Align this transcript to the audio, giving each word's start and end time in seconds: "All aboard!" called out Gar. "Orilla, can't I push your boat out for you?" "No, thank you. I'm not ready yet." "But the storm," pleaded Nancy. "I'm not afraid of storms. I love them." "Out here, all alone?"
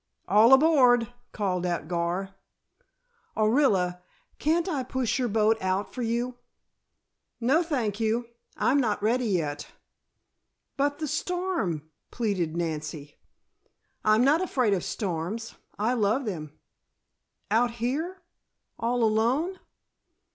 "All 0.27 0.51
aboard!" 0.51 1.13
called 1.31 1.63
out 1.63 1.87
Gar. 1.87 2.33
"Orilla, 3.37 4.01
can't 4.39 4.67
I 4.67 4.81
push 4.81 5.19
your 5.19 5.27
boat 5.27 5.61
out 5.61 5.93
for 5.93 6.01
you?" 6.01 6.39
"No, 7.39 7.61
thank 7.61 7.99
you. 7.99 8.25
I'm 8.57 8.79
not 8.79 9.03
ready 9.03 9.27
yet." 9.27 9.67
"But 10.75 10.97
the 10.97 11.07
storm," 11.07 11.91
pleaded 12.09 12.57
Nancy. 12.57 13.19
"I'm 14.03 14.23
not 14.23 14.41
afraid 14.41 14.73
of 14.73 14.83
storms. 14.83 15.53
I 15.77 15.93
love 15.93 16.25
them." 16.25 16.53
"Out 17.51 17.69
here, 17.73 18.23
all 18.79 19.03
alone?" 19.03 19.59